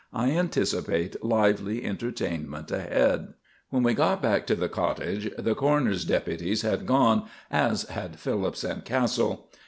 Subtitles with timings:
[0.15, 3.35] I anticipate lively entertainment ahead."
[3.69, 8.63] When we got back to the cottage the coroner's deputies had gone, as had Phillips
[8.63, 9.51] and Castle.